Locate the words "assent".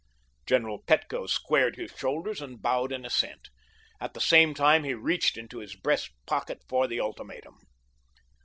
3.05-3.49